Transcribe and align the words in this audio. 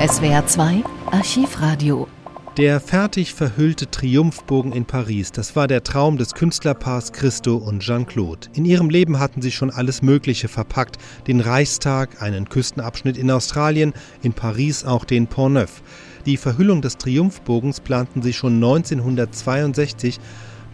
SWR 0.00 0.46
2 0.46 0.82
Archivradio 1.10 2.08
der 2.56 2.80
fertig 2.80 3.34
verhüllte 3.34 3.90
Triumphbogen 3.90 4.72
in 4.72 4.86
Paris, 4.86 5.30
das 5.30 5.54
war 5.56 5.68
der 5.68 5.84
Traum 5.84 6.16
des 6.16 6.34
Künstlerpaars 6.34 7.12
Christo 7.12 7.56
und 7.56 7.80
Jean-Claude. 7.80 8.48
In 8.54 8.64
ihrem 8.64 8.90
Leben 8.90 9.18
hatten 9.18 9.40
sie 9.40 9.52
schon 9.52 9.70
alles 9.70 10.02
Mögliche 10.02 10.48
verpackt. 10.48 10.96
Den 11.26 11.40
Reichstag, 11.40 12.22
einen 12.22 12.48
Küstenabschnitt 12.48 13.16
in 13.16 13.30
Australien, 13.30 13.92
in 14.22 14.32
Paris 14.32 14.84
auch 14.84 15.04
den 15.04 15.26
Pont 15.26 15.54
Neuf. 15.54 15.82
Die 16.26 16.36
Verhüllung 16.38 16.82
des 16.82 16.96
Triumphbogens 16.96 17.80
planten 17.80 18.20
sie 18.20 18.32
schon 18.32 18.54
1962, 18.54 20.18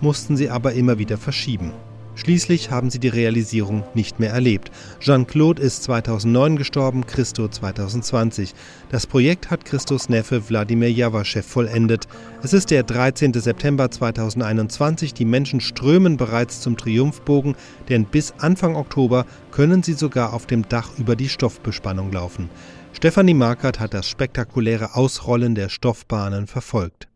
mussten 0.01 0.37
sie 0.37 0.51
aber 0.51 0.73
immer 0.73 0.99
wieder 0.99 1.19
verschieben. 1.19 1.73
Schließlich 2.17 2.71
haben 2.71 2.89
sie 2.89 2.99
die 2.99 3.09
Realisierung 3.09 3.85
nicht 3.95 4.19
mehr 4.19 4.33
erlebt. 4.33 4.71
Jean-Claude 5.01 5.63
ist 5.63 5.83
2009 5.83 6.57
gestorben, 6.57 7.07
Christo 7.07 7.47
2020. 7.47 8.55
Das 8.89 9.07
Projekt 9.07 9.51
hat 9.51 9.67
Christos 9.67 10.09
Neffe 10.09 10.49
Wladimir 10.49 10.91
Jawaschew 10.91 11.43
vollendet. 11.43 12.09
Es 12.43 12.55
ist 12.55 12.71
der 12.71 12.85
13. 12.85 13.35
September 13.35 13.91
2021. 13.91 15.13
Die 15.13 15.27
Menschen 15.27 15.61
strömen 15.61 16.17
bereits 16.17 16.63
zum 16.63 16.79
Triumphbogen, 16.79 17.55
denn 17.91 18.07
bis 18.07 18.33
Anfang 18.39 18.77
Oktober 18.77 19.27
können 19.51 19.83
sie 19.83 19.93
sogar 19.93 20.33
auf 20.33 20.47
dem 20.47 20.67
Dach 20.67 20.93
über 20.99 21.17
die 21.17 21.29
Stoffbespannung 21.29 22.13
laufen. 22.13 22.49
Stefanie 22.95 23.35
Markert 23.35 23.79
hat 23.79 23.93
das 23.93 24.09
spektakuläre 24.09 24.95
Ausrollen 24.95 25.55
der 25.55 25.69
Stoffbahnen 25.69 26.47
verfolgt. 26.47 27.09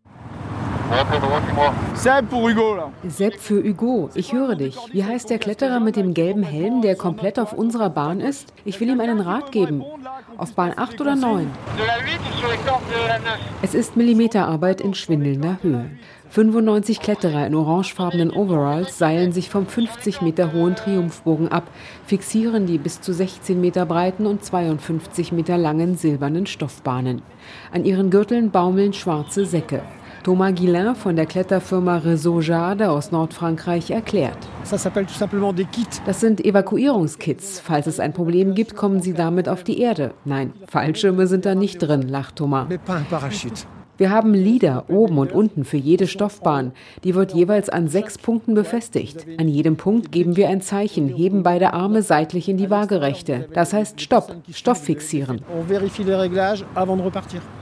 Sepp 3.05 3.39
für 3.39 3.63
Hugo, 3.63 4.11
ich 4.15 4.33
höre 4.33 4.57
dich. 4.57 4.77
Wie 4.91 5.05
heißt 5.05 5.31
der 5.31 5.39
Kletterer 5.39 5.79
mit 5.79 5.95
dem 5.95 6.15
gelben 6.15 6.43
Helm, 6.43 6.83
der 6.83 6.97
komplett 6.97 7.39
auf 7.39 7.53
unserer 7.53 7.91
Bahn 7.91 8.21
ist? 8.21 8.53
Ich 8.65 8.81
will 8.81 8.89
ihm 8.89 9.01
einen 9.01 9.21
Rat 9.21 9.53
geben. 9.53 9.85
Auf 10.37 10.55
Bahn 10.55 10.73
8 10.77 11.01
oder 11.01 11.15
9? 11.15 11.47
Es 13.63 13.75
ist 13.75 13.97
Millimeterarbeit 13.97 14.81
in 14.81 14.95
schwindelnder 14.95 15.59
Höhe. 15.63 15.91
95 16.31 17.01
Kletterer 17.01 17.47
in 17.47 17.55
orangefarbenen 17.55 18.31
Overalls 18.31 18.99
seilen 18.99 19.31
sich 19.31 19.49
vom 19.49 19.67
50 19.67 20.23
Meter 20.23 20.53
hohen 20.53 20.75
Triumphbogen 20.75 21.49
ab, 21.49 21.65
fixieren 22.07 22.67
die 22.67 22.79
bis 22.79 23.01
zu 23.01 23.13
16 23.13 23.61
Meter 23.61 23.87
breiten 23.87 24.27
und 24.27 24.45
52 24.45 25.31
Meter 25.31 25.57
langen 25.57 25.97
silbernen 25.97 26.47
Stoffbahnen. 26.47 27.23
An 27.73 27.85
ihren 27.85 28.11
Gürteln 28.11 28.51
baumeln 28.51 28.93
schwarze 28.93 29.45
Säcke. 29.45 29.83
Thomas 30.23 30.55
Guillain 30.55 30.95
von 30.95 31.17
der 31.17 31.25
Kletterfirma 31.25 31.97
Réseau 31.99 32.43
Jade 32.43 32.91
aus 32.91 33.11
Nordfrankreich 33.11 33.91
erklärt. 33.91 34.37
Das 36.05 36.21
sind 36.21 36.45
Evakuierungskits. 36.45 37.61
Falls 37.61 37.87
es 37.87 38.01
ein 38.01 38.13
Problem 38.13 38.55
gibt, 38.55 38.77
kommen 38.77 39.01
sie 39.01 39.15
damit 39.15 39.49
auf 39.49 39.65
die 39.65 39.81
Erde. 39.81 40.13
Nein, 40.27 40.53
Fallschirme 40.67 41.27
sind 41.27 41.47
da 41.47 41.55
nicht 41.55 41.79
drin, 41.79 42.07
lacht 42.09 42.37
Thomas. 42.37 42.67
Wir 44.01 44.09
haben 44.09 44.33
Lieder 44.33 44.87
oben 44.89 45.19
und 45.19 45.31
unten 45.31 45.67
für 45.67 45.77
jede 45.77 46.07
Stoffbahn. 46.07 46.73
Die 47.05 47.15
wird 47.15 47.35
jeweils 47.35 47.69
an 47.69 47.87
sechs 47.87 48.17
Punkten 48.17 48.55
befestigt. 48.55 49.27
An 49.37 49.47
jedem 49.47 49.77
Punkt 49.77 50.11
geben 50.11 50.37
wir 50.37 50.49
ein 50.49 50.63
Zeichen, 50.63 51.07
heben 51.07 51.43
beide 51.43 51.75
Arme 51.75 52.01
seitlich 52.01 52.49
in 52.49 52.57
die 52.57 52.71
Waagerechte. 52.71 53.47
Das 53.53 53.75
heißt 53.75 54.01
Stopp, 54.01 54.35
Stoff 54.55 54.83
fixieren. 54.85 55.43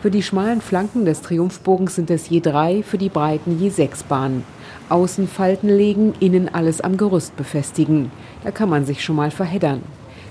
Für 0.01 0.11
die 0.13 0.23
schmalen 0.23 0.61
Flanken 0.61 1.05
des 1.05 1.23
Triumphbogens 1.23 1.97
sind 1.97 2.09
es 2.09 2.29
je 2.29 2.39
drei, 2.39 2.85
für 2.85 2.99
die 2.99 3.09
breiten 3.09 3.59
je 3.59 3.71
sechs 3.71 4.05
Bahnen. 4.05 4.45
Außen 4.91 5.27
Falten 5.27 5.69
legen, 5.69 6.15
innen 6.21 6.49
alles 6.55 6.81
am 6.81 6.97
Gerüst 6.97 7.37
befestigen. 7.37 8.13
Da 8.45 8.53
kann 8.53 8.69
man 8.69 8.85
sich 8.85 9.03
schon 9.03 9.17
mal 9.17 9.33
verheddern. 9.33 9.83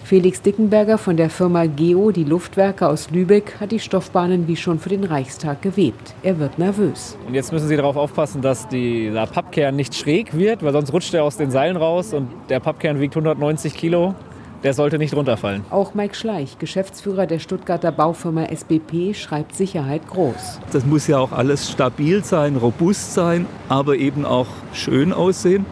Felix 0.07 0.41
Dickenberger 0.41 0.97
von 0.97 1.17
der 1.17 1.29
Firma 1.29 1.65
Geo, 1.65 2.11
die 2.11 2.23
Luftwerke 2.23 2.87
aus 2.87 3.11
Lübeck, 3.11 3.59
hat 3.59 3.73
die 3.73 3.79
Stoffbahnen 3.81 4.47
wie 4.47 4.55
schon 4.55 4.79
für 4.79 4.87
den 4.87 5.03
Reichstag 5.03 5.61
gewebt. 5.61 6.15
Er 6.23 6.39
wird 6.39 6.57
nervös. 6.57 7.17
Und 7.27 7.33
jetzt 7.33 7.51
müssen 7.51 7.67
Sie 7.67 7.75
darauf 7.75 7.97
aufpassen, 7.97 8.41
dass 8.41 8.69
dieser 8.69 9.27
Pappkern 9.27 9.75
nicht 9.75 9.93
schräg 9.93 10.33
wird, 10.37 10.63
weil 10.63 10.71
sonst 10.71 10.93
rutscht 10.93 11.13
er 11.13 11.25
aus 11.25 11.35
den 11.35 11.51
Seilen 11.51 11.75
raus 11.75 12.13
und 12.13 12.29
der 12.47 12.61
Pappkern 12.61 13.01
wiegt 13.01 13.17
190 13.17 13.75
Kilo. 13.75 14.15
Der 14.63 14.73
sollte 14.73 14.97
nicht 14.97 15.13
runterfallen. 15.13 15.65
Auch 15.71 15.93
Mike 15.93 16.15
Schleich, 16.15 16.57
Geschäftsführer 16.57 17.27
der 17.27 17.39
Stuttgarter 17.39 17.91
Baufirma 17.91 18.45
SBP, 18.45 19.13
schreibt 19.13 19.55
Sicherheit 19.55 20.07
groß. 20.07 20.61
Das 20.71 20.85
muss 20.85 21.07
ja 21.07 21.19
auch 21.19 21.33
alles 21.33 21.69
stabil 21.69 22.23
sein, 22.23 22.55
robust 22.55 23.13
sein, 23.13 23.45
aber 23.67 23.97
eben 23.97 24.23
auch 24.23 24.47
schön 24.71 25.11
aussehen. 25.11 25.65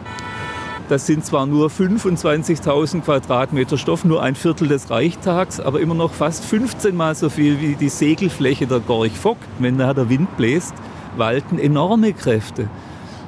Das 0.88 1.04
sind 1.04 1.26
zwar 1.26 1.46
nur 1.46 1.68
25.000 1.68 3.00
Quadratmeter 3.00 3.76
Stoff, 3.76 4.04
nur 4.04 4.22
ein 4.22 4.36
Viertel 4.36 4.68
des 4.68 4.88
Reichstags, 4.88 5.58
aber 5.58 5.80
immer 5.80 5.94
noch 5.94 6.12
fast 6.12 6.44
15 6.44 6.94
Mal 6.94 7.16
so 7.16 7.28
viel 7.28 7.60
wie 7.60 7.74
die 7.74 7.88
Segelfläche 7.88 8.68
der 8.68 8.78
Gorch 8.78 9.18
Fock. 9.18 9.38
Wenn 9.58 9.78
da 9.78 9.92
der 9.92 10.08
Wind 10.08 10.36
bläst, 10.36 10.74
walten 11.16 11.58
enorme 11.58 12.12
Kräfte. 12.12 12.68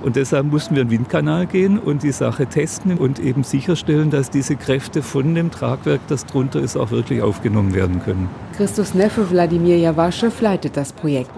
Und 0.03 0.17
deshalb 0.17 0.47
mussten 0.47 0.75
wir 0.75 0.83
in 0.83 0.89
den 0.89 1.01
Windkanal 1.01 1.47
gehen 1.47 1.79
und 1.79 2.03
die 2.03 2.13
Sache 2.13 2.47
testen 2.47 2.97
und 2.97 3.19
eben 3.19 3.43
sicherstellen, 3.43 4.11
dass 4.11 4.31
diese 4.31 4.57
Kräfte 4.57 5.03
von 5.03 5.35
dem 5.35 5.51
Tragwerk, 5.51 6.01
das 6.09 6.27
drunter 6.27 6.61
ist, 6.61 6.77
auch 6.77 6.91
wirklich 6.91 7.23
aufgenommen 7.23 7.75
werden 7.75 8.01
können. 8.03 8.29
Christus 8.57 8.93
Neffe 8.93 9.31
Wladimir 9.31 9.79
Jawaschew 9.79 10.33
leitet 10.41 10.77
das 10.77 10.93
Projekt. 10.93 11.31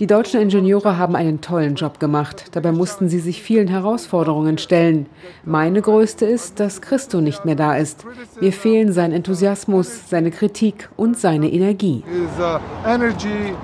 Die 0.00 0.06
deutschen 0.08 0.40
Ingenieure 0.40 0.98
haben 0.98 1.14
einen 1.14 1.40
tollen 1.40 1.76
Job 1.76 2.00
gemacht. 2.00 2.46
Dabei 2.50 2.72
mussten 2.72 3.08
sie 3.08 3.20
sich 3.20 3.40
vielen 3.40 3.68
Herausforderungen 3.68 4.58
stellen. 4.58 5.06
Meine 5.44 5.82
größte 5.82 6.26
ist, 6.26 6.58
dass 6.58 6.80
Christo 6.80 7.20
nicht 7.20 7.44
mehr 7.44 7.54
da 7.54 7.76
ist. 7.76 8.04
Mir 8.40 8.52
fehlen 8.52 8.92
sein 8.92 9.12
Enthusiasmus, 9.12 10.08
seine 10.08 10.32
Kritik 10.32 10.88
und 10.96 11.16
seine 11.16 11.52
Energie. 11.52 12.02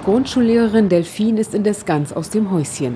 Grundschullehrerin 0.05 0.89
Delphine 0.89 1.41
ist 1.41 1.53
indes 1.53 1.85
ganz 1.85 2.13
aus 2.13 2.31
dem 2.31 2.53
Häuschen. 2.53 2.96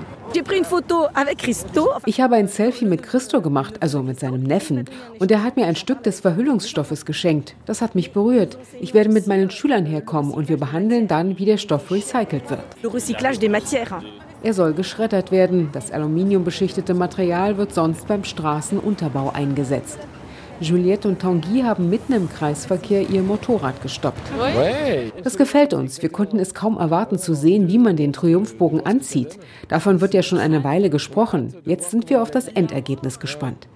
Ich 2.05 2.21
habe 2.21 2.35
ein 2.35 2.47
Selfie 2.47 2.85
mit 2.85 3.03
Christo 3.03 3.41
gemacht, 3.41 3.75
also 3.81 4.01
mit 4.01 4.19
seinem 4.19 4.43
Neffen. 4.43 4.85
Und 5.19 5.29
er 5.29 5.43
hat 5.43 5.57
mir 5.57 5.65
ein 5.65 5.75
Stück 5.75 6.03
des 6.03 6.21
Verhüllungsstoffes 6.21 7.05
geschenkt. 7.05 7.55
Das 7.65 7.81
hat 7.81 7.95
mich 7.95 8.13
berührt. 8.13 8.57
Ich 8.79 8.93
werde 8.93 9.09
mit 9.09 9.27
meinen 9.27 9.51
Schülern 9.51 9.85
herkommen 9.85 10.31
und 10.31 10.47
wir 10.47 10.57
behandeln 10.57 11.07
dann, 11.07 11.37
wie 11.37 11.45
der 11.45 11.57
Stoff 11.57 11.91
recycelt 11.91 12.49
wird. 12.49 12.63
Er 14.43 14.53
soll 14.53 14.73
geschreddert 14.73 15.31
werden. 15.31 15.69
Das 15.71 15.91
aluminiumbeschichtete 15.91 16.93
Material 16.93 17.57
wird 17.57 17.73
sonst 17.73 18.07
beim 18.07 18.23
Straßenunterbau 18.23 19.31
eingesetzt. 19.31 19.99
Juliette 20.61 21.07
und 21.07 21.19
Tanguy 21.19 21.61
haben 21.63 21.89
mitten 21.89 22.13
im 22.13 22.29
Kreisverkehr 22.29 23.09
ihr 23.09 23.23
Motorrad 23.23 23.81
gestoppt. 23.81 24.21
Das 25.23 25.35
gefällt 25.37 25.73
uns. 25.73 26.01
Wir 26.01 26.09
konnten 26.09 26.37
es 26.39 26.53
kaum 26.53 26.77
erwarten 26.77 27.17
zu 27.17 27.33
sehen, 27.33 27.67
wie 27.67 27.79
man 27.79 27.95
den 27.95 28.13
Triumphbogen 28.13 28.85
anzieht. 28.85 29.39
Davon 29.67 30.01
wird 30.01 30.13
ja 30.13 30.21
schon 30.21 30.37
eine 30.37 30.63
Weile 30.63 30.89
gesprochen. 30.89 31.53
Jetzt 31.65 31.89
sind 31.91 32.09
wir 32.09 32.21
auf 32.21 32.29
das 32.29 32.47
Endergebnis 32.47 33.19
gespannt. 33.19 33.67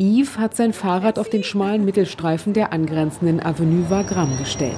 Yves 0.00 0.38
hat 0.38 0.56
sein 0.56 0.72
Fahrrad 0.72 1.20
auf 1.20 1.28
den 1.28 1.44
schmalen 1.44 1.84
Mittelstreifen 1.84 2.52
der 2.52 2.72
angrenzenden 2.72 3.40
Avenue 3.40 3.88
Wagram 3.90 4.36
gestellt. 4.38 4.74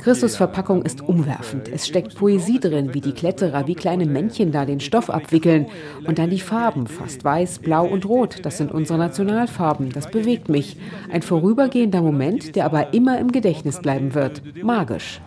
Christus 0.00 0.34
Verpackung 0.34 0.82
ist 0.82 1.02
umwerfend. 1.02 1.68
Es 1.68 1.86
steckt 1.86 2.16
Poesie 2.16 2.58
drin, 2.58 2.94
wie 2.94 3.00
die 3.00 3.12
Kletterer 3.12 3.68
wie 3.68 3.76
kleine 3.76 4.06
Männchen 4.06 4.50
da 4.50 4.64
den 4.64 4.80
Stoff 4.80 5.08
abwickeln. 5.08 5.66
Und 6.04 6.18
dann 6.18 6.30
die 6.30 6.40
Farben, 6.40 6.88
fast 6.88 7.22
weiß, 7.22 7.60
blau 7.60 7.86
und 7.86 8.04
rot. 8.08 8.40
Das 8.42 8.58
sind 8.58 8.72
unsere 8.72 8.98
Nationalfarben. 8.98 9.90
Das 9.92 10.10
bewegt 10.10 10.48
mich. 10.48 10.76
Ein 11.12 11.22
vorübergehender 11.22 12.02
Moment, 12.02 12.56
der 12.56 12.64
aber 12.64 12.94
immer 12.94 13.20
im 13.20 13.30
Gedächtnis 13.30 13.80
bleiben 13.80 14.14
wird. 14.14 14.42
Magisch. 14.64 15.20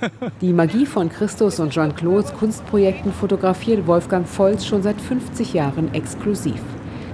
Die 0.40 0.52
Magie 0.52 0.86
von 0.86 1.08
Christus 1.08 1.60
und 1.60 1.70
Jean-Claudes 1.70 2.32
Kunstprojekten 2.32 3.12
fotografiert 3.12 3.86
Wolfgang 3.86 4.26
Volz 4.26 4.64
schon 4.64 4.82
seit 4.82 5.00
50 5.00 5.52
Jahren 5.52 5.92
exklusiv. 5.94 6.60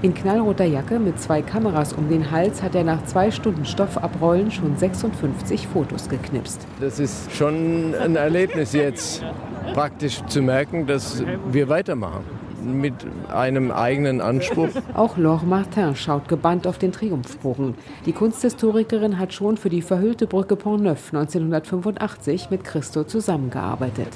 In 0.02 0.12
knallroter 0.14 0.64
Jacke 0.64 0.98
mit 0.98 1.18
zwei 1.20 1.40
Kameras 1.40 1.92
um 1.94 2.08
den 2.08 2.30
Hals 2.30 2.62
hat 2.62 2.74
er 2.74 2.84
nach 2.84 3.04
zwei 3.06 3.30
Stunden 3.30 3.64
Stoff 3.64 3.96
abrollen 3.96 4.50
schon 4.50 4.76
56 4.76 5.66
Fotos 5.66 6.08
geknipst. 6.08 6.66
Das 6.80 6.98
ist 6.98 7.32
schon 7.34 7.94
ein 7.94 8.16
Erlebnis 8.16 8.72
jetzt, 8.72 9.24
praktisch 9.72 10.22
zu 10.26 10.42
merken, 10.42 10.86
dass 10.86 11.22
wir 11.50 11.68
weitermachen 11.68 12.24
mit 12.66 12.94
einem 13.28 13.70
eigenen 13.70 14.20
Anspruch. 14.20 14.68
Auch 14.94 15.16
Laure 15.16 15.46
Martin 15.46 15.94
schaut 15.94 16.28
gebannt 16.28 16.66
auf 16.66 16.78
den 16.78 16.92
Triumphbogen. 16.92 17.74
Die 18.04 18.12
Kunsthistorikerin 18.12 19.18
hat 19.18 19.32
schon 19.32 19.56
für 19.56 19.70
die 19.70 19.82
verhüllte 19.82 20.26
Brücke 20.26 20.56
Pont 20.56 20.82
Neuf 20.82 21.12
1985 21.12 22.50
mit 22.50 22.64
Christo 22.64 23.04
zusammengearbeitet. 23.04 24.08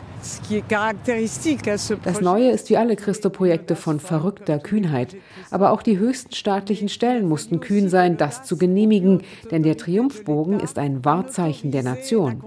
Das 2.04 2.20
Neue 2.20 2.50
ist 2.50 2.70
wie 2.70 2.76
alle 2.76 2.96
Christo-Projekte 2.96 3.76
von 3.76 4.00
verrückter 4.00 4.58
Kühnheit. 4.58 5.16
Aber 5.50 5.72
auch 5.72 5.82
die 5.82 5.98
höchsten 5.98 6.34
staatlichen 6.34 6.88
Stellen 6.88 7.28
mussten 7.28 7.60
kühn 7.60 7.88
sein, 7.88 8.16
das 8.16 8.42
zu 8.42 8.56
genehmigen, 8.56 9.22
denn 9.50 9.62
der 9.62 9.76
Triumphbogen 9.76 10.60
ist 10.60 10.78
ein 10.78 11.04
Wahrzeichen 11.04 11.70
der 11.70 11.82
Nation. 11.82 12.42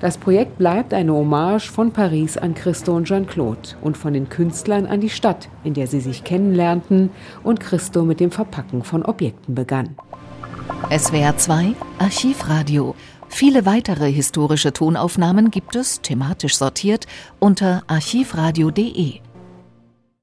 Das 0.00 0.18
Projekt 0.18 0.58
bleibt 0.58 0.94
eine 0.94 1.12
Hommage 1.12 1.70
von 1.70 1.92
Paris 1.92 2.36
an 2.36 2.54
Christo 2.54 2.96
und 2.96 3.06
Jean-Claude 3.06 3.55
gebaut 3.56 3.76
und 3.82 3.96
von 3.96 4.12
den 4.12 4.28
Künstlern 4.28 4.86
an 4.86 5.00
die 5.00 5.10
Stadt, 5.10 5.48
in 5.64 5.74
der 5.74 5.86
sie 5.86 6.00
sich 6.00 6.24
kennenlernten 6.24 7.10
und 7.42 7.60
Christo 7.60 8.04
mit 8.04 8.20
dem 8.20 8.30
Verpacken 8.30 8.82
von 8.82 9.04
Objekten 9.04 9.54
begann. 9.54 9.96
SWR 10.90 11.36
2 11.36 11.74
Archivradio. 11.98 12.94
Viele 13.28 13.66
weitere 13.66 14.10
historische 14.10 14.72
Tonaufnahmen 14.72 15.50
gibt 15.50 15.74
es, 15.74 16.00
thematisch 16.00 16.56
sortiert, 16.56 17.06
unter 17.40 17.82
archivradio.de. 17.88 19.25